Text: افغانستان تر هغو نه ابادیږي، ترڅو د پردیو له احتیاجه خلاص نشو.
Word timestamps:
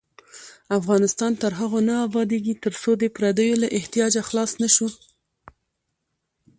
افغانستان 0.79 1.31
تر 1.41 1.51
هغو 1.59 1.79
نه 1.89 1.95
ابادیږي، 2.07 2.53
ترڅو 2.63 2.91
د 3.01 3.03
پردیو 3.15 3.61
له 3.63 3.67
احتیاجه 3.77 4.21
خلاص 4.29 4.51
نشو. 4.61 4.87